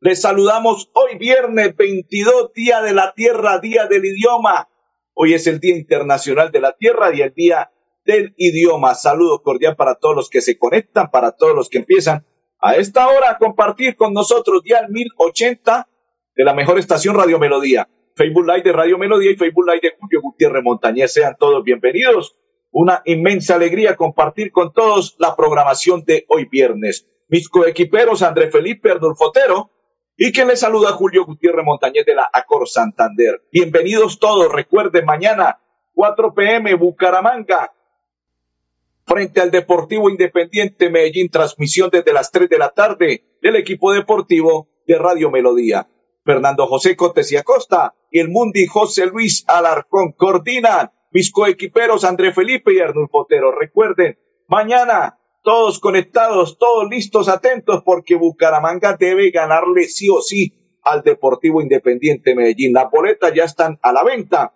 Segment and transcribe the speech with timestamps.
[0.00, 4.68] Les saludamos hoy viernes 22, Día de la Tierra, Día del Idioma.
[5.14, 7.70] Hoy es el Día Internacional de la Tierra y el Día
[8.04, 8.94] del Idioma.
[8.94, 12.26] Saludo cordial para todos los que se conectan, para todos los que empiezan
[12.60, 15.88] a esta hora a compartir con nosotros día el 1080
[16.36, 17.88] de la mejor estación Radio Melodía.
[18.14, 21.12] Facebook Live de Radio Melodía y Facebook Live de Julio Gutiérrez Montañez.
[21.12, 22.36] Sean todos bienvenidos
[22.74, 27.06] una inmensa alegría compartir con todos la programación de hoy viernes.
[27.28, 29.70] Mis coequiperos André Felipe Arnulfotero
[30.16, 33.42] y quien les saluda Julio Gutiérrez Montañez de la Acor Santander.
[33.50, 34.52] Bienvenidos todos.
[34.52, 35.60] Recuerden, mañana
[35.94, 37.72] 4 pm Bucaramanga
[39.06, 44.68] frente al Deportivo Independiente Medellín, transmisión desde las 3 de la tarde del equipo deportivo
[44.86, 45.88] de Radio Melodía.
[46.24, 52.32] Fernando José Cotes y Acosta y el Mundi José Luis Alarcón coordinan mis coequiperos André
[52.32, 53.52] Felipe y Arnulfo Otero.
[53.52, 61.02] Recuerden, mañana todos conectados, todos listos, atentos, porque Bucaramanga debe ganarle sí o sí al
[61.02, 62.72] Deportivo Independiente Medellín.
[62.72, 64.54] Las boletas ya están a la venta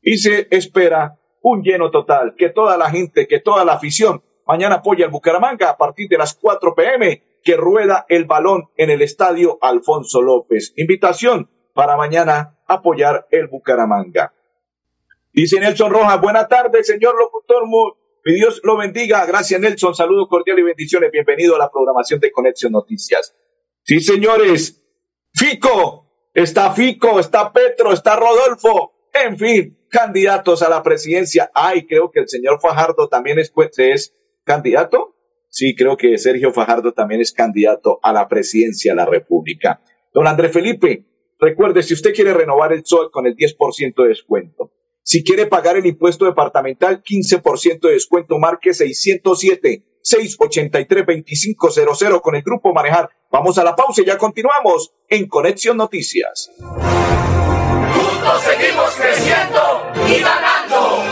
[0.00, 4.76] y se espera un lleno total, que toda la gente, que toda la afición mañana
[4.76, 9.02] apoye al Bucaramanga a partir de las 4 pm, que rueda el balón en el
[9.02, 10.72] estadio Alfonso López.
[10.76, 14.32] Invitación para mañana apoyar el Bucaramanga.
[15.34, 17.64] Dice Nelson Rojas, buena tarde, señor locutor.
[18.24, 19.26] Mi Dios lo bendiga.
[19.26, 19.96] Gracias, Nelson.
[19.96, 21.10] Saludos cordiales y bendiciones.
[21.10, 23.34] Bienvenido a la programación de Conexión Noticias.
[23.82, 24.80] Sí, señores.
[25.34, 28.92] Fico, está Fico, está Petro, está Rodolfo.
[29.12, 31.50] En fin, candidatos a la presidencia.
[31.52, 35.16] Ay, creo que el señor Fajardo también es, pues, es candidato.
[35.48, 39.82] Sí, creo que Sergio Fajardo también es candidato a la presidencia de la República.
[40.14, 41.06] Don André Felipe,
[41.40, 44.70] recuerde, si usted quiere renovar el sol con el 10% de descuento,
[45.02, 52.42] si quiere pagar el impuesto departamental, 15% de descuento, marque 607 683 2500 con el
[52.42, 53.08] grupo Manejar.
[53.30, 56.50] Vamos a la pausa y ya continuamos en Conexión Noticias.
[56.58, 59.61] Juntos seguimos creciendo.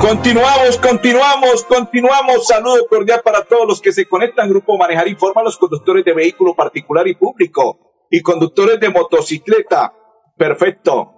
[0.00, 2.46] Continuamos, continuamos, continuamos.
[2.46, 4.48] Saludo cordial para todos los que se conectan.
[4.48, 9.92] Grupo Manejar informa a los conductores de vehículo particular y público y conductores de motocicleta.
[10.36, 11.14] Perfecto.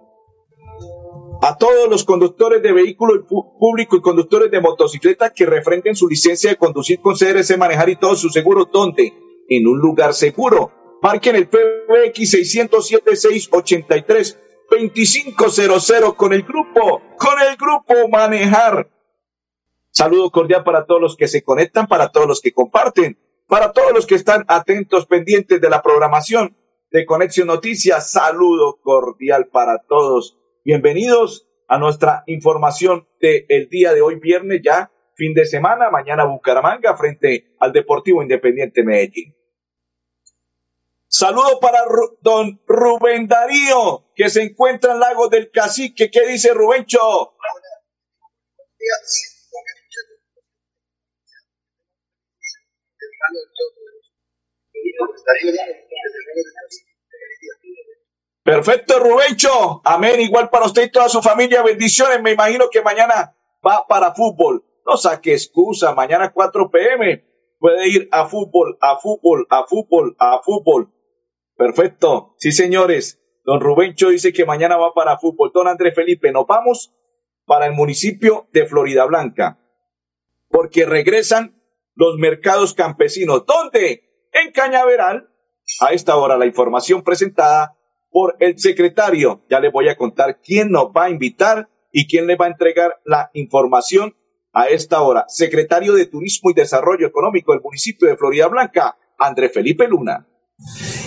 [1.43, 6.51] A todos los conductores de vehículo público y conductores de motocicleta que refrenden su licencia
[6.51, 9.13] de conducir con CRC Manejar y todos sus seguros, ¿dónde?
[9.49, 10.73] En un lugar seguro.
[11.03, 14.39] Marquen el PBX 607 683
[14.71, 18.89] 2500 con el grupo, con el grupo Manejar.
[19.91, 23.19] Saludo cordial para todos los que se conectan, para todos los que comparten,
[23.49, 26.57] para todos los que están atentos, pendientes de la programación
[26.93, 28.13] de Conexión Noticias.
[28.13, 30.39] Saludo cordial para todos.
[30.65, 36.25] Bienvenidos a nuestra información del el día de hoy, viernes ya, fin de semana, mañana
[36.25, 39.35] Bucaramanga frente al Deportivo Independiente Medellín.
[41.13, 41.81] Saludo para
[42.21, 46.09] don Rubén Darío, que se encuentra en Lago del Cacique.
[46.09, 47.35] ¿Qué dice Rubencho?
[58.45, 59.83] Perfecto, Rubencho.
[59.85, 60.21] Amén.
[60.21, 61.65] Igual para usted y toda su familia.
[61.65, 62.23] Bendiciones.
[62.23, 63.37] Me imagino que mañana
[63.67, 64.65] va para fútbol.
[64.87, 65.93] No saque excusa.
[65.93, 67.25] Mañana 4 pm
[67.59, 71.00] puede ir a fútbol, a fútbol, a fútbol, a fútbol.
[71.61, 72.37] Perfecto.
[72.39, 73.21] Sí, señores.
[73.45, 75.51] Don Rubencho dice que mañana va para fútbol.
[75.53, 76.95] Don Andrés Felipe, nos vamos
[77.45, 79.59] para el municipio de Florida Blanca.
[80.49, 81.63] Porque regresan
[81.95, 83.45] los mercados campesinos.
[83.45, 84.29] ¿Dónde?
[84.33, 85.29] En Cañaveral.
[85.83, 87.77] A esta hora la información presentada
[88.09, 89.45] por el secretario.
[89.51, 92.53] Ya les voy a contar quién nos va a invitar y quién le va a
[92.53, 94.17] entregar la información
[94.55, 95.27] a esta hora.
[95.29, 100.27] Secretario de Turismo y Desarrollo Económico del municipio de Florida Blanca, Andrés Felipe Luna.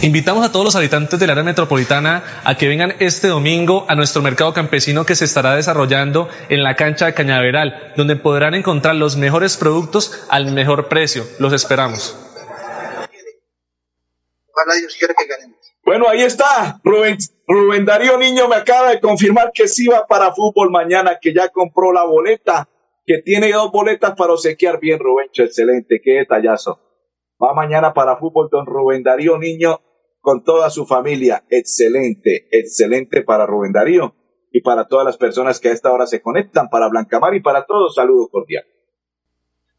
[0.03, 4.21] Invitamos a todos los habitantes del área metropolitana a que vengan este domingo a nuestro
[4.21, 9.15] mercado campesino que se estará desarrollando en la cancha de Cañaveral, donde podrán encontrar los
[9.15, 11.23] mejores productos al mejor precio.
[11.39, 12.17] Los esperamos.
[14.51, 15.57] Ojalá Dios quiera que ganemos.
[15.85, 16.81] Bueno, ahí está.
[16.83, 17.17] Rubén,
[17.47, 21.47] Rubén Darío Niño me acaba de confirmar que sí va para fútbol mañana, que ya
[21.47, 22.67] compró la boleta,
[23.05, 25.43] que tiene dos boletas para obsequiar bien, Rubencho.
[25.43, 26.81] Excelente, qué detallazo.
[27.41, 29.79] Va mañana para fútbol don Rubén Darío Niño
[30.23, 31.43] con toda su familia.
[31.49, 34.15] Excelente, excelente para Rubén Darío
[34.53, 37.65] y para todas las personas que a esta hora se conectan, para Blancamar y para
[37.65, 38.63] todos, saludo cordial.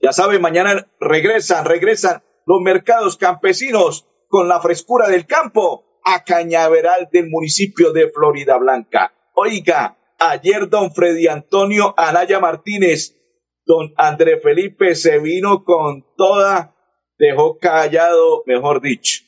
[0.02, 7.08] Ya saben, mañana regresan, regresan los mercados campesinos con la frescura del campo a Cañaveral
[7.10, 9.14] del municipio de Florida Blanca.
[9.34, 13.16] Oiga, ayer don Freddy Antonio Anaya Martínez,
[13.64, 16.76] don André Felipe se vino con toda,
[17.16, 19.22] dejó callado, mejor dicho,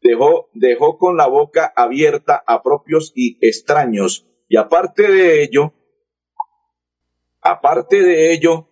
[0.00, 4.26] dejó, dejó con la boca abierta a propios y extraños.
[4.48, 5.74] Y aparte de ello,
[7.40, 8.68] aparte de ello,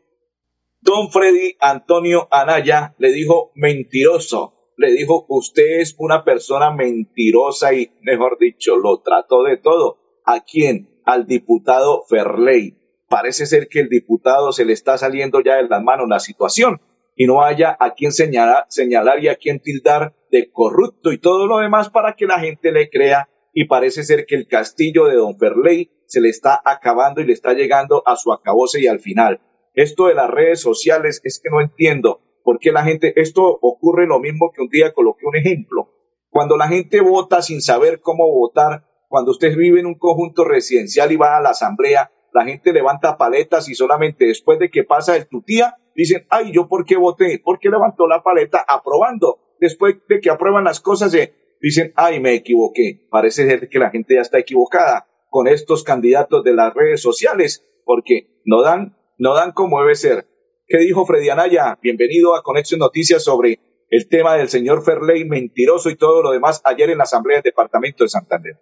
[0.81, 7.93] don Freddy Antonio Anaya le dijo mentiroso le dijo, usted es una persona mentirosa y,
[8.03, 9.99] mejor dicho, lo trató de todo.
[10.25, 11.01] ¿A quién?
[11.05, 12.79] Al diputado Ferley.
[13.09, 16.81] Parece ser que el diputado se le está saliendo ya de las manos la situación
[17.17, 21.47] y no haya a quien señalar, señalar y a quien tildar de corrupto y todo
[21.47, 25.15] lo demás para que la gente le crea y parece ser que el castillo de
[25.15, 28.99] don Ferley se le está acabando y le está llegando a su acabose y al
[28.99, 29.41] final.
[29.75, 34.19] Esto de las redes sociales es que no entiendo porque la gente, esto ocurre lo
[34.19, 35.93] mismo que un día coloqué un ejemplo.
[36.31, 41.13] Cuando la gente vota sin saber cómo votar, cuando usted vive en un conjunto residencial
[41.13, 45.17] y va a la asamblea, la gente levanta paletas y solamente después de que pasa
[45.17, 47.41] el tutía, dicen, ay, ¿yo por qué voté?
[47.43, 49.44] ¿Por qué levantó la paleta aprobando?
[49.65, 53.09] Después de que aprueban las cosas, eh, dicen, ay, me equivoqué.
[53.11, 57.65] Parece ser que la gente ya está equivocada con estos candidatos de las redes sociales,
[57.87, 60.27] porque no dan, no dan como debe ser.
[60.67, 61.79] ¿Qué dijo Freddy Anaya?
[61.83, 63.59] Bienvenido a Conexión Noticias sobre
[63.89, 67.45] el tema del señor Ferley mentiroso y todo lo demás ayer en la Asamblea del
[67.45, 68.61] Departamento de Santander.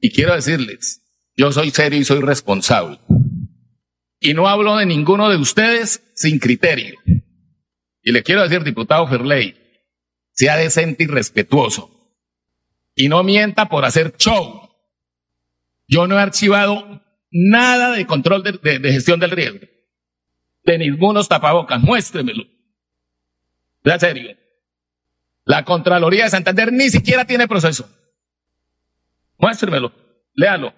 [0.00, 1.04] Y quiero decirles,
[1.36, 2.98] yo soy serio y soy responsable.
[4.18, 6.96] Y no hablo de ninguno de ustedes sin criterio.
[8.02, 9.56] Y le quiero decir, diputado Ferley,
[10.32, 11.90] sea decente y respetuoso.
[12.94, 14.70] Y no mienta por hacer show.
[15.86, 19.66] Yo no he archivado nada de control de, de- de gestión del riesgo
[20.64, 21.80] de ningunos tapabocas.
[21.82, 22.44] Muéstremelo.
[23.84, 24.36] En serio.
[25.44, 27.88] La Contraloría de Santander ni siquiera tiene proceso.
[29.38, 29.92] Muéstremelo.
[30.34, 30.72] Léalo.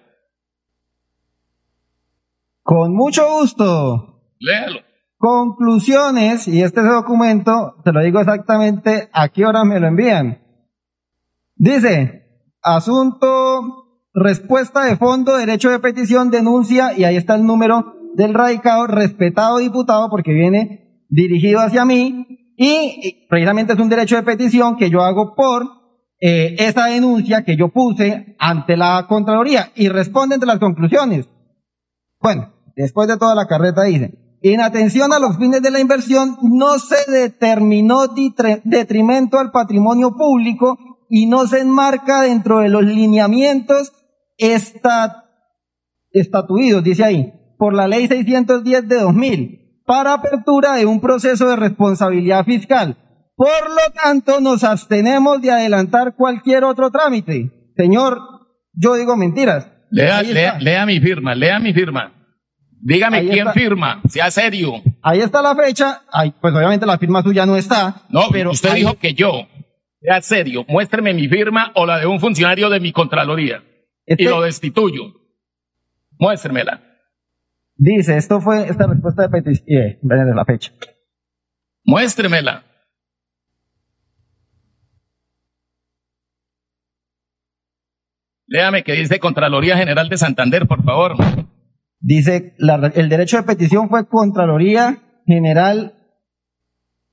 [2.63, 4.33] Con mucho gusto.
[4.39, 4.81] Léalo.
[5.17, 10.39] Conclusiones, y este documento, te lo digo exactamente a qué hora me lo envían.
[11.55, 12.23] Dice,
[12.61, 18.87] asunto, respuesta de fondo, derecho de petición, denuncia, y ahí está el número del radicado,
[18.87, 24.89] respetado diputado, porque viene dirigido hacia mí, y precisamente es un derecho de petición que
[24.89, 25.63] yo hago por
[26.19, 31.29] eh, esa denuncia que yo puse ante la Contraloría, y responde entre las conclusiones.
[32.21, 36.37] Bueno, después de toda la carreta dice, en atención a los fines de la inversión,
[36.43, 38.01] no se determinó
[38.63, 40.77] detrimento al patrimonio público
[41.09, 43.91] y no se enmarca dentro de los lineamientos
[44.37, 45.23] esta-
[46.11, 51.55] estatuidos, dice ahí, por la ley 610 de 2000, para apertura de un proceso de
[51.55, 52.97] responsabilidad fiscal.
[53.35, 57.71] Por lo tanto, nos abstenemos de adelantar cualquier otro trámite.
[57.75, 58.19] Señor,
[58.73, 59.67] yo digo mentiras.
[60.33, 62.11] Lea, lea mi firma, lea mi firma.
[62.81, 63.53] Dígame Ahí quién está.
[63.53, 64.81] firma, sea serio.
[65.01, 66.03] Ahí está la fecha.
[66.11, 68.03] Ay, pues obviamente la firma suya no está.
[68.09, 69.47] No, pero usted ahí- dijo que yo,
[70.01, 73.63] sea serio, muéstreme mi firma o la de un funcionario de mi Contraloría
[74.05, 75.13] Este- y lo destituyo.
[76.19, 76.81] Muéstremela.
[77.77, 79.65] Dice, esto fue esta respuesta de petición.
[79.67, 80.71] Eh, de la fecha.
[81.83, 82.63] Muéstremela.
[88.47, 91.15] Léame que dice Contraloría General de Santander, por favor.
[92.07, 95.93] Dice, la- el derecho de petición fue Contraloría General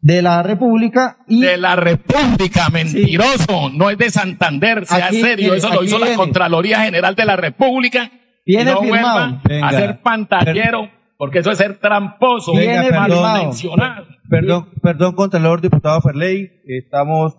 [0.01, 3.71] de la República y De la República, mentiroso.
[3.73, 5.55] No es de Santander, sea Aquí serio.
[5.55, 6.15] Eso lo hizo la.
[6.15, 8.11] Contraloría General de la República.
[8.45, 9.41] Viene no firmado.
[9.49, 9.69] Venga.
[9.69, 12.53] a ser pantallero, porque eso es ser tramposo.
[12.53, 14.05] Viene mencionar.
[14.29, 17.39] Perdón, perdón, Contralor Diputado Ferley, estamos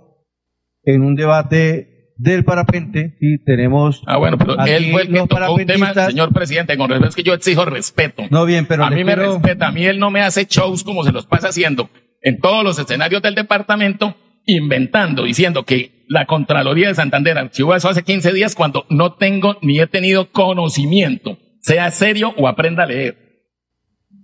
[0.83, 1.92] en un debate
[2.23, 4.01] del parapente y tenemos...
[4.07, 7.15] Ah, bueno, pero él fue el que tocó un tema, señor presidente, con respeto, es
[7.15, 8.23] que yo exijo respeto.
[8.31, 11.03] No, bien, pero a mí me respeta, a mí él no me hace shows como
[11.03, 11.89] se los pasa haciendo
[12.21, 14.15] en todos los escenarios del departamento,
[14.45, 19.57] inventando, diciendo que la Contraloría de Santander archivó eso hace 15 días cuando no tengo
[19.61, 21.37] ni he tenido conocimiento.
[21.59, 23.17] Sea serio o aprenda a leer.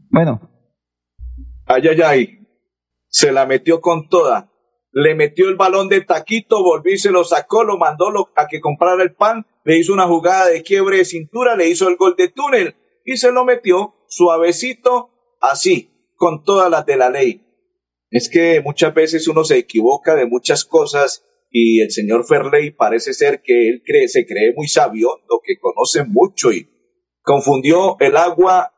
[0.10, 0.50] bueno,
[1.65, 2.39] Ay, ay, ay.
[3.10, 4.49] Se la metió con toda.
[4.91, 8.60] Le metió el balón de taquito, volvió y se lo sacó, lo mandó a que
[8.60, 12.15] comprara el pan, le hizo una jugada de quiebre de cintura, le hizo el gol
[12.17, 17.46] de túnel y se lo metió suavecito, así, con todas las de la ley.
[18.10, 23.13] Es que muchas veces uno se equivoca de muchas cosas y el señor Ferley parece
[23.13, 26.67] ser que él cree, se cree muy sabio, lo que conoce mucho y
[27.22, 28.74] confundió el agua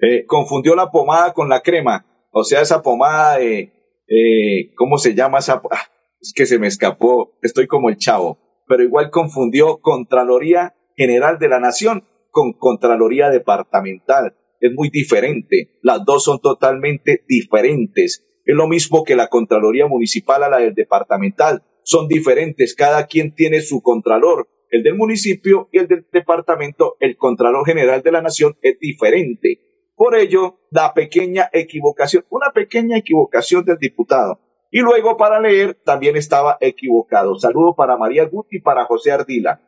[0.00, 2.06] eh, confundió la pomada con la crema.
[2.30, 3.72] O sea, esa pomada de,
[4.08, 5.62] eh, ¿cómo se llama esa?
[5.70, 5.82] ah,
[6.20, 8.38] es que se me escapó, estoy como el chavo.
[8.66, 14.36] Pero igual confundió Contraloría General de la Nación con Contraloría Departamental.
[14.60, 15.78] Es muy diferente.
[15.82, 18.24] Las dos son totalmente diferentes.
[18.44, 21.62] Es lo mismo que la Contraloría Municipal a la del Departamental.
[21.82, 22.74] Son diferentes.
[22.74, 24.48] Cada quien tiene su Contralor.
[24.70, 29.60] El del municipio y el del departamento, el Contralor General de la Nación es diferente.
[29.98, 34.38] Por ello, la pequeña equivocación, una pequeña equivocación del diputado.
[34.70, 37.34] Y luego para leer también estaba equivocado.
[37.34, 39.60] Saludo para María Guti y para José Ardila.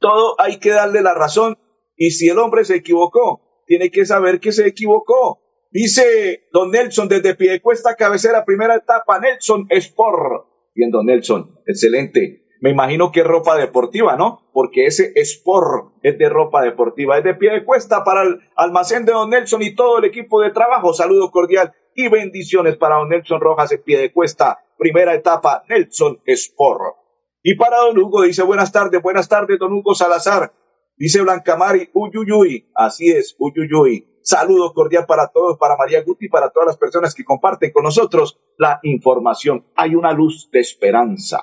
[0.00, 1.56] Todo hay que darle la razón
[1.96, 5.40] y si el hombre se equivocó, tiene que saber que se equivocó.
[5.70, 10.46] Dice don Nelson desde Piedecuesta, cabecera, primera etapa, Nelson Sport.
[10.74, 12.47] Bien, don Nelson, excelente.
[12.60, 14.48] Me imagino que es ropa deportiva, ¿no?
[14.52, 17.18] Porque ese Sport es de ropa deportiva.
[17.18, 20.40] Es de pie de cuesta para el almacén de don Nelson y todo el equipo
[20.40, 20.92] de trabajo.
[20.92, 24.58] Saludo cordial y bendiciones para don Nelson Rojas en pie de cuesta.
[24.76, 26.96] Primera etapa, Nelson Sport.
[27.42, 30.52] Y para don Hugo dice buenas tardes, buenas tardes, don Hugo Salazar.
[30.96, 32.70] Dice Blancamari, uyuyuy.
[32.74, 34.18] Así es, uyuyuy.
[34.22, 38.40] Saludo cordial para todos, para María Guti, para todas las personas que comparten con nosotros
[38.58, 39.64] la información.
[39.76, 41.38] Hay una luz de esperanza.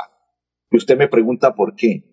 [0.75, 2.03] Y usted me pregunta por qué.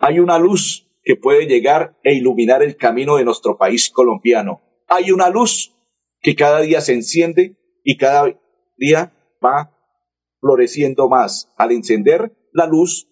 [0.00, 4.60] Hay una luz que puede llegar e iluminar el camino de nuestro país colombiano.
[4.88, 5.72] Hay una luz
[6.20, 8.36] que cada día se enciende y cada
[8.76, 9.70] día va
[10.40, 11.54] floreciendo más.
[11.56, 13.08] Al encender la luz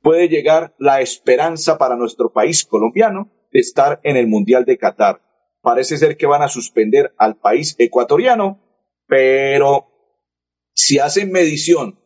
[0.00, 5.20] puede llegar la esperanza para nuestro país colombiano de estar en el Mundial de Qatar.
[5.60, 8.62] Parece ser que van a suspender al país ecuatoriano,
[9.06, 9.88] pero
[10.72, 12.00] si hacen medición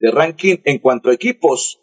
[0.00, 1.80] de ranking en cuanto a equipos,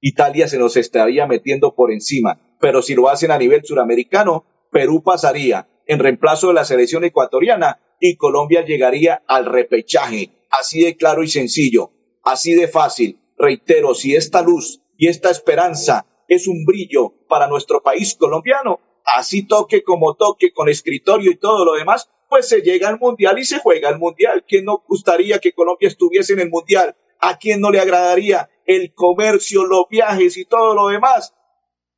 [0.00, 2.40] Italia se nos estaría metiendo por encima.
[2.60, 7.80] Pero si lo hacen a nivel suramericano, Perú pasaría en reemplazo de la selección ecuatoriana
[8.00, 10.30] y Colombia llegaría al repechaje.
[10.50, 11.90] Así de claro y sencillo,
[12.22, 13.20] así de fácil.
[13.36, 18.80] Reitero, si esta luz y esta esperanza es un brillo para nuestro país colombiano,
[19.16, 23.38] así toque como toque con escritorio y todo lo demás, pues se llega al mundial
[23.38, 24.44] y se juega al mundial.
[24.46, 26.96] ¿Quién no gustaría que Colombia estuviese en el mundial?
[27.20, 31.34] ¿A quién no le agradaría el comercio, los viajes y todo lo demás?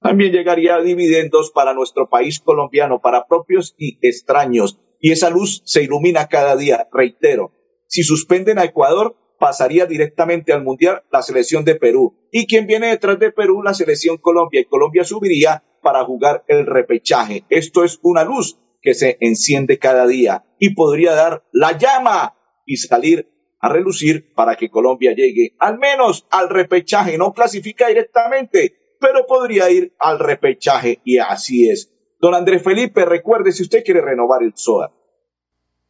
[0.00, 4.78] También llegaría dividendos para nuestro país colombiano, para propios y extraños.
[5.00, 7.52] Y esa luz se ilumina cada día, reitero.
[7.86, 12.16] Si suspenden a Ecuador, pasaría directamente al Mundial la selección de Perú.
[12.30, 14.60] Y quien viene detrás de Perú, la selección Colombia.
[14.60, 17.44] Y Colombia subiría para jugar el repechaje.
[17.48, 22.76] Esto es una luz que se enciende cada día y podría dar la llama y
[22.76, 23.28] salir
[23.60, 27.18] a relucir para que Colombia llegue al menos al repechaje.
[27.18, 31.94] No clasifica directamente, pero podría ir al repechaje y así es.
[32.20, 34.92] Don Andrés Felipe, recuerde si usted quiere renovar el SOA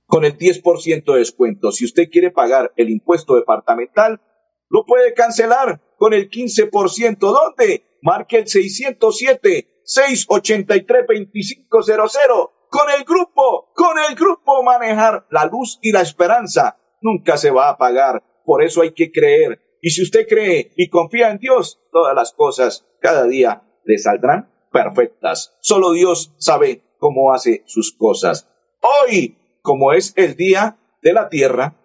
[0.06, 4.22] con el 10% de descuento, si usted quiere pagar el impuesto departamental,
[4.70, 7.18] lo puede cancelar con el 15%.
[7.18, 7.98] ¿Dónde?
[8.00, 15.92] Marque el 607 683 2500 con el grupo, con el grupo manejar la luz y
[15.92, 18.22] la esperanza nunca se va a apagar.
[18.44, 19.60] Por eso hay que creer.
[19.80, 24.50] Y si usted cree y confía en Dios, todas las cosas cada día le saldrán
[24.72, 25.56] perfectas.
[25.60, 28.48] Solo Dios sabe cómo hace sus cosas.
[28.80, 31.76] Hoy, como es el día de la tierra,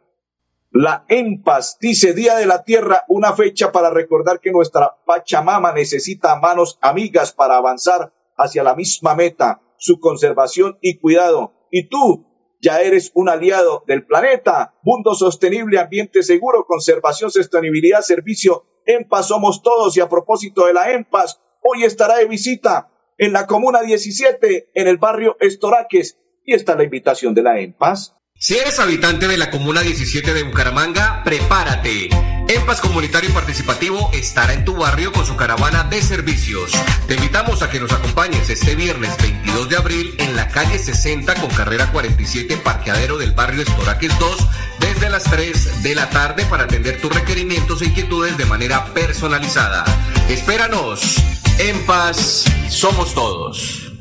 [0.75, 6.39] La EMPAS dice Día de la Tierra, una fecha para recordar que nuestra Pachamama necesita
[6.39, 11.53] manos amigas para avanzar hacia la misma meta, su conservación y cuidado.
[11.69, 12.25] Y tú
[12.63, 14.73] ya eres un aliado del planeta.
[14.81, 18.65] Mundo sostenible, ambiente seguro, conservación, sostenibilidad, servicio.
[18.85, 23.47] EMPAS somos todos y a propósito de la EMPAS, hoy estará de visita en la
[23.47, 26.17] Comuna 17, en el barrio Estoraques.
[26.45, 28.15] Y está la invitación de la EMPAS.
[28.35, 32.09] Si eres habitante de la Comuna 17 de Bucaramanga, prepárate.
[32.47, 36.71] EMPAS Comunitario Participativo estará en tu barrio con su caravana de servicios.
[37.07, 41.35] Te invitamos a que nos acompañes este viernes 22 de abril en la calle 60
[41.35, 44.37] con carrera 47 parqueadero del barrio Estoraques 2
[44.79, 49.85] desde las 3 de la tarde para atender tus requerimientos e inquietudes de manera personalizada.
[50.29, 51.17] Espéranos.
[51.59, 53.91] EMPAS somos todos.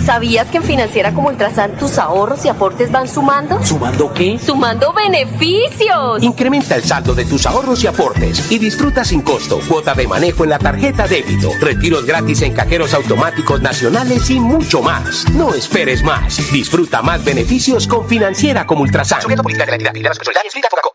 [0.10, 3.64] ¿Sabías que en Financiera como Ultrasan tus ahorros y aportes van sumando?
[3.64, 4.40] ¿Sumando qué?
[4.44, 6.24] ¡Sumando beneficios!
[6.24, 10.46] Incrementa el saldo de tus ahorros y aportes y disfruta sin costo cuota de manejo
[10.46, 15.30] en la tarjeta débito, retiros gratis en cajeros automáticos nacionales y mucho más.
[15.30, 16.52] No esperes más.
[16.52, 19.22] Disfruta más beneficios con Financiera como Ultrasan.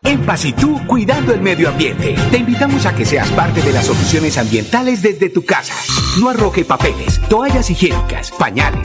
[0.03, 2.15] En Paz y tú cuidando el medio ambiente.
[2.31, 5.73] Te invitamos a que seas parte de las soluciones ambientales desde tu casa.
[6.19, 8.84] No arroje papeles, toallas higiénicas, pañales,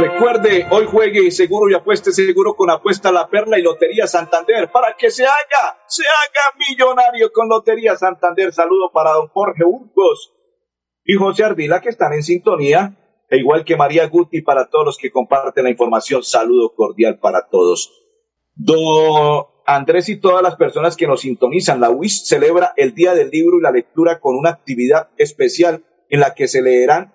[0.00, 4.96] Recuerde, hoy juegue seguro y apueste seguro con Apuesta La Perla y Lotería Santander para
[4.96, 8.50] que se haga, se haga millonario con Lotería Santander.
[8.50, 10.32] Saludo para don Jorge Burgos
[11.04, 12.96] y José Ardila que están en sintonía,
[13.28, 16.22] e igual que María Guti para todos los que comparten la información.
[16.22, 17.92] Saludo cordial para todos.
[18.54, 23.28] Don Andrés y todas las personas que nos sintonizan, la UIS celebra el Día del
[23.28, 27.14] Libro y la Lectura con una actividad especial en la que se leerán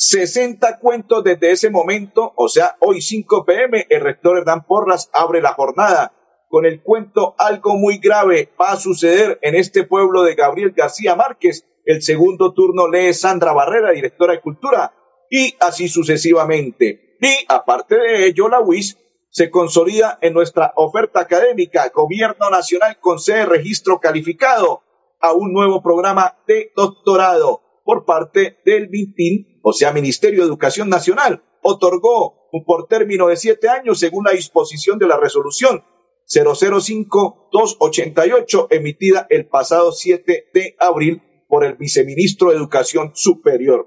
[0.00, 5.42] 60 cuentos desde ese momento, o sea, hoy 5 pm, el rector Hernán Porras abre
[5.42, 6.12] la jornada
[6.48, 11.16] con el cuento Algo muy grave va a suceder en este pueblo de Gabriel García
[11.16, 11.64] Márquez.
[11.84, 14.94] El segundo turno lee Sandra Barrera, directora de Cultura,
[15.28, 17.16] y así sucesivamente.
[17.20, 18.98] Y aparte de ello, la UIS
[19.30, 24.82] se consolida en nuestra oferta académica, Gobierno Nacional concede registro calificado
[25.20, 30.88] a un nuevo programa de doctorado por parte del MINTIN, o sea, Ministerio de Educación
[30.88, 35.84] Nacional, otorgó por término de siete años según la disposición de la resolución
[36.28, 43.86] 005-288 emitida el pasado 7 de abril por el viceministro de Educación Superior.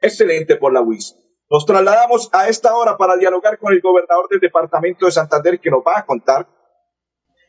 [0.00, 1.16] Excelente por la UIS.
[1.50, 5.70] Nos trasladamos a esta hora para dialogar con el gobernador del departamento de Santander que
[5.70, 6.48] nos va a contar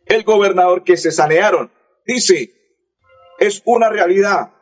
[0.05, 1.71] el gobernador que se sanearon.
[2.05, 2.51] Dice,
[3.39, 4.53] es una realidad,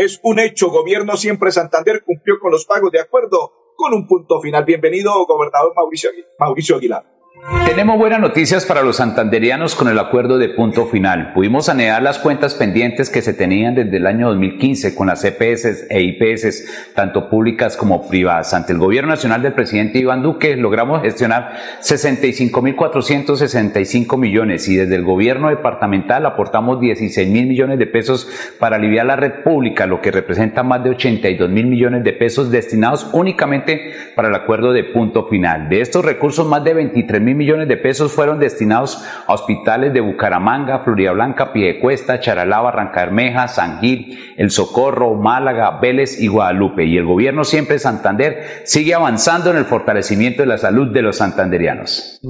[0.00, 0.70] es un hecho.
[0.70, 4.64] Gobierno siempre Santander cumplió con los pagos de acuerdo con un punto final.
[4.64, 6.30] Bienvenido, gobernador Mauricio, Aguilar.
[6.38, 7.19] Mauricio Aguilar.
[7.66, 11.32] Tenemos buenas noticias para los santanderianos con el acuerdo de punto final.
[11.32, 15.86] Pudimos sanear las cuentas pendientes que se tenían desde el año 2015 con las EPS
[15.88, 18.52] e IPS, tanto públicas como privadas.
[18.52, 25.04] Ante el gobierno nacional del presidente Iván Duque logramos gestionar 65.465 millones y desde el
[25.04, 30.10] gobierno departamental aportamos 16 mil millones de pesos para aliviar la red pública, lo que
[30.10, 35.26] representa más de 82 mil millones de pesos destinados únicamente para el acuerdo de punto
[35.28, 35.68] final.
[35.68, 40.00] De estos recursos, más de 23 mil millones de pesos fueron destinados a hospitales de
[40.00, 46.84] Bucaramanga, Floridablanca, Piedecuesta, Charalá, Barranca Bermeja, San Gil, El Socorro, Málaga, Vélez y Guadalupe.
[46.84, 51.02] Y el gobierno siempre de Santander sigue avanzando en el fortalecimiento de la salud de
[51.02, 52.20] los santanderianos.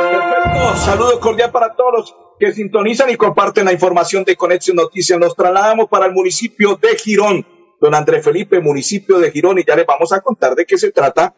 [0.00, 0.76] Perfecto.
[0.76, 5.18] Saludo cordial para todos los que sintonizan y comparten la información de Conexión Noticias.
[5.18, 7.46] Nos trasladamos para el municipio de Girón.
[7.80, 10.92] Don Andrés Felipe, municipio de Girón, y ya les vamos a contar de qué se
[10.92, 11.34] trata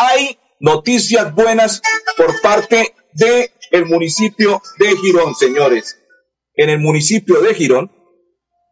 [0.00, 1.82] hay noticias buenas
[2.16, 3.50] por parte de
[3.86, 5.96] municipio de Girón, señores.
[6.56, 7.90] en el municipio de Girón,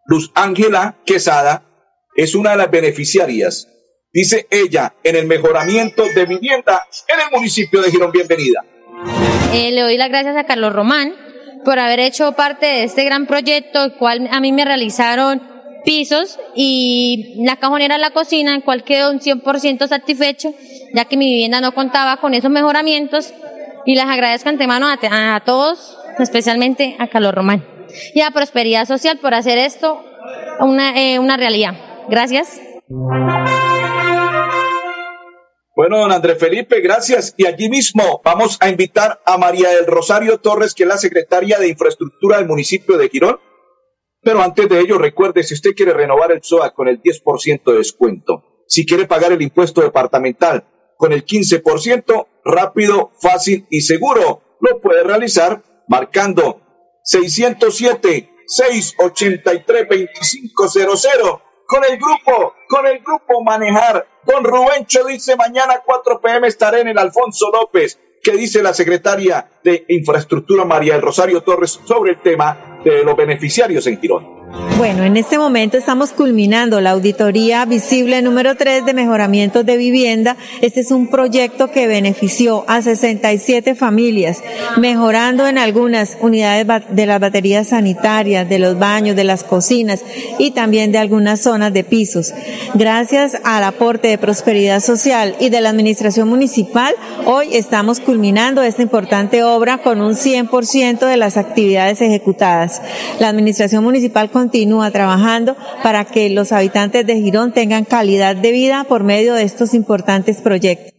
[0.06, 1.64] Luz Ángela Quesada,
[2.16, 3.68] es una de las beneficiarias.
[4.12, 8.10] Dice ella, en el mejoramiento de vivienda en el municipio de Girón.
[8.10, 8.64] Bienvenida.
[9.52, 11.14] Eh, le doy las gracias a Carlos Román
[11.64, 15.42] por haber hecho parte de este gran proyecto, el cual a mí me realizaron
[15.84, 20.52] pisos y la cajonera la cocina, en cual quedó un 100% satisfecho,
[20.94, 23.32] ya que mi vivienda no contaba con esos mejoramientos
[23.84, 27.64] y les agradezco antemano a, todos, especialmente a Carlos Román
[28.14, 30.04] y a Prosperidad Social por hacer esto
[30.60, 31.74] una, eh, una realidad.
[32.08, 32.60] Gracias.
[35.76, 37.34] Bueno, don Andrés Felipe, gracias.
[37.36, 41.58] Y allí mismo vamos a invitar a María del Rosario Torres, que es la secretaria
[41.58, 43.38] de Infraestructura del municipio de Girón.
[44.20, 47.78] Pero antes de ello, recuerde, si usted quiere renovar el SOA con el 10% de
[47.78, 50.66] descuento, si quiere pagar el impuesto departamental
[50.98, 56.60] con el 15%, rápido, fácil y seguro, lo puede realizar marcando
[57.04, 64.06] 607 683 2500 con el grupo, con el grupo Manejar.
[64.24, 68.00] Don Rubencho dice mañana 4 pm estaré en el Alfonso López.
[68.22, 73.16] ¿Qué dice la secretaria de Infraestructura María del Rosario Torres sobre el tema de los
[73.16, 74.38] beneficiarios en Girón?
[74.78, 80.36] Bueno, en este momento estamos culminando la auditoría visible número 3 de mejoramientos de vivienda.
[80.62, 84.42] Este es un proyecto que benefició a 67 familias,
[84.76, 90.04] mejorando en algunas unidades de las baterías sanitarias, de los baños, de las cocinas
[90.38, 92.32] y también de algunas zonas de pisos.
[92.74, 96.94] Gracias al aporte de prosperidad social y de la administración municipal,
[97.26, 102.67] hoy estamos culminando esta importante obra con un 100% de las actividades ejecutadas.
[103.18, 108.84] La administración municipal continúa trabajando para que los habitantes de Girón tengan calidad de vida
[108.84, 110.92] por medio de estos importantes proyectos.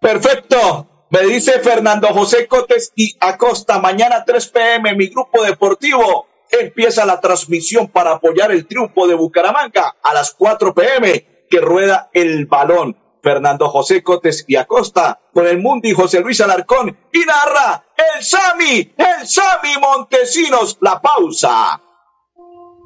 [0.00, 1.06] Perfecto.
[1.10, 7.20] Me dice Fernando José Cotes y Acosta, mañana 3 pm, mi grupo deportivo empieza la
[7.20, 12.96] transmisión para apoyar el triunfo de Bucaramanga a las 4 pm que rueda el balón.
[13.22, 18.92] Fernando José Cotes y Acosta, con el Mundi José Luis Alarcón y narra el Sami,
[18.96, 21.80] el Sami Montesinos, la pausa.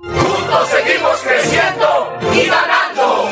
[0.00, 3.31] Juntos seguimos creciendo y ganando.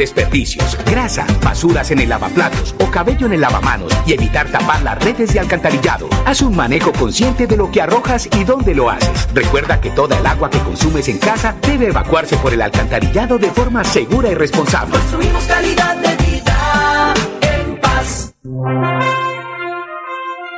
[0.00, 4.98] desperdicios, grasa, basuras en el lavaplatos o cabello en el lavamanos y evitar tapar las
[5.04, 6.08] redes de alcantarillado.
[6.24, 9.28] Haz un manejo consciente de lo que arrojas y dónde lo haces.
[9.34, 13.50] Recuerda que toda el agua que consumes en casa debe evacuarse por el alcantarillado de
[13.50, 14.96] forma segura y responsable.
[14.98, 18.34] Construimos calidad de vida en paz.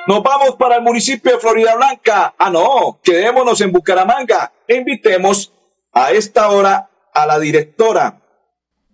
[0.06, 2.32] Nos vamos para el municipio de Florida Blanca.
[2.38, 4.52] Ah, no, quedémonos en Bucaramanga.
[4.68, 5.52] E invitemos
[5.92, 8.21] a esta hora a la directora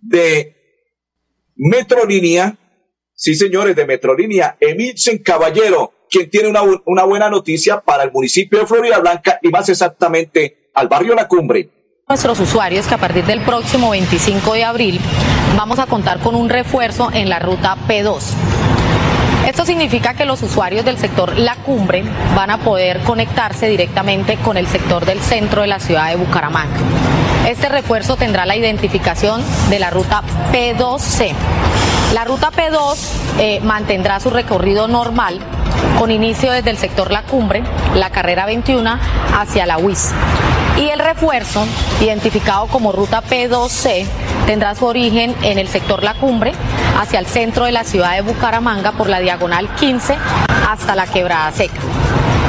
[0.01, 0.55] de
[1.55, 2.57] Metrolínea,
[3.13, 8.59] sí señores, de Metrolínea, Emilsen Caballero, quien tiene una, una buena noticia para el municipio
[8.59, 11.69] de Florida Blanca y más exactamente al barrio La Cumbre.
[12.07, 14.99] Nuestros usuarios que a partir del próximo 25 de abril
[15.55, 18.68] vamos a contar con un refuerzo en la ruta P2.
[19.49, 22.03] Esto significa que los usuarios del sector La Cumbre
[22.35, 26.77] van a poder conectarse directamente con el sector del centro de la ciudad de Bucaramanga.
[27.47, 30.21] Este refuerzo tendrá la identificación de la ruta
[30.53, 31.33] P2C.
[32.13, 32.97] La ruta P2
[33.39, 35.39] eh, mantendrá su recorrido normal
[35.97, 37.63] con inicio desde el sector La Cumbre,
[37.95, 38.99] la carrera 21
[39.35, 40.11] hacia la UIS.
[40.77, 41.65] Y el refuerzo,
[41.99, 44.05] identificado como ruta P2C,
[44.49, 46.53] tendrá su origen en el sector La Cumbre,
[46.97, 50.17] hacia el centro de la ciudad de Bucaramanga por la diagonal 15
[50.67, 51.79] hasta la quebrada seca.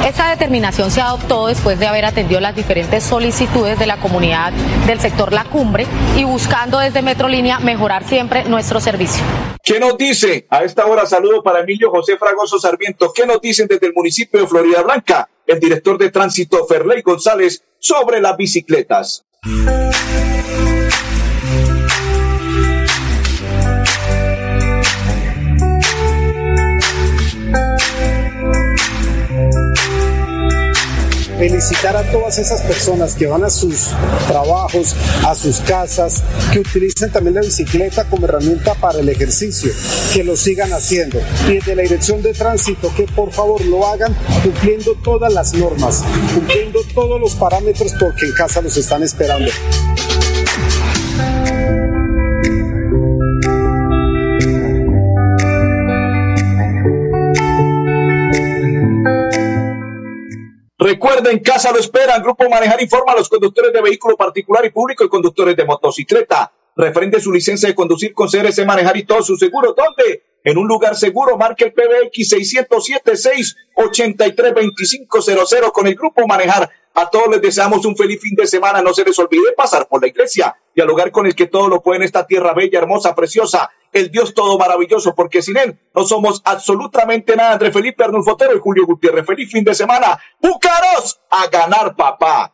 [0.03, 4.51] Esta determinación se adoptó después de haber atendido las diferentes solicitudes de la comunidad
[4.87, 5.85] del sector La Cumbre
[6.17, 9.23] y buscando desde Metrolínea mejorar siempre nuestro servicio.
[9.63, 10.47] ¿Qué nos dice?
[10.49, 13.13] A esta hora saludo para Emilio José Fragoso Sarmiento.
[13.13, 15.29] ¿Qué nos dicen desde el municipio de Florida Blanca?
[15.45, 19.23] El director de tránsito Ferley González sobre las bicicletas.
[31.41, 33.87] Felicitar a todas esas personas que van a sus
[34.27, 36.21] trabajos, a sus casas,
[36.53, 39.71] que utilicen también la bicicleta como herramienta para el ejercicio,
[40.13, 41.19] que lo sigan haciendo.
[41.47, 46.03] Y desde la dirección de tránsito, que por favor lo hagan cumpliendo todas las normas,
[46.35, 49.49] cumpliendo todos los parámetros porque en casa los están esperando.
[60.81, 62.23] Recuerden, casa lo esperan.
[62.23, 66.51] Grupo Manejar informa a los conductores de vehículo particular y público y conductores de motocicleta.
[66.75, 69.75] Referente su licencia de conducir con CRC Manejar y todo su seguro.
[69.75, 70.23] ¿Dónde?
[70.43, 71.37] En un lugar seguro.
[71.37, 74.53] Marque el PBX 607 683
[75.73, 76.69] con el Grupo Manejar.
[76.93, 78.81] A todos les deseamos un feliz fin de semana.
[78.81, 81.97] No se les olvide pasar por la iglesia, dialogar con el que todo lo puede
[81.97, 86.41] en esta tierra bella, hermosa, preciosa, el Dios todo maravilloso, porque sin él no somos
[86.43, 87.53] absolutamente nada.
[87.53, 89.25] Entre Felipe Arnulfo Otero y Julio Gutiérrez.
[89.25, 90.19] Feliz fin de semana.
[90.39, 92.53] Búcaros a ganar, papá.